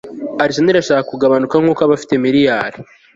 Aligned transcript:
Arsenal 0.43 0.71
irashaka 0.73 1.07
kugabanuka 1.11 1.55
nkuko 1.61 1.81
abafite 1.83 2.13
miliyari 2.25 2.77